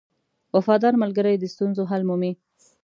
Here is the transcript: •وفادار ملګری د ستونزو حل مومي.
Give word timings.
•وفادار 0.55 0.93
ملګری 1.03 1.35
د 1.39 1.43
ستونزو 1.53 1.83
حل 1.91 2.01
مومي. 2.09 2.31